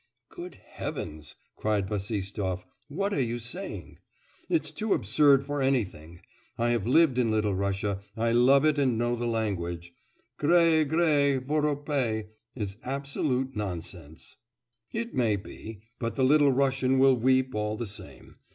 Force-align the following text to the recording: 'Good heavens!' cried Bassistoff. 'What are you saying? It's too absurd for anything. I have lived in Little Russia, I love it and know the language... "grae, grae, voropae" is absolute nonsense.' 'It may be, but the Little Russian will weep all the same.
'Good 0.29 0.55
heavens!' 0.55 1.35
cried 1.55 1.87
Bassistoff. 1.87 2.65
'What 2.87 3.13
are 3.13 3.21
you 3.21 3.37
saying? 3.37 3.99
It's 4.49 4.71
too 4.71 4.95
absurd 4.95 5.45
for 5.45 5.61
anything. 5.61 6.21
I 6.57 6.71
have 6.71 6.87
lived 6.87 7.19
in 7.19 7.29
Little 7.29 7.53
Russia, 7.53 8.01
I 8.17 8.31
love 8.31 8.65
it 8.65 8.79
and 8.79 8.97
know 8.97 9.15
the 9.15 9.27
language... 9.27 9.93
"grae, 10.37 10.85
grae, 10.85 11.37
voropae" 11.37 12.29
is 12.55 12.77
absolute 12.81 13.55
nonsense.' 13.55 14.37
'It 14.91 15.13
may 15.13 15.35
be, 15.35 15.83
but 15.99 16.15
the 16.15 16.23
Little 16.23 16.51
Russian 16.51 16.97
will 16.97 17.15
weep 17.15 17.53
all 17.53 17.75
the 17.77 17.85
same. 17.85 18.37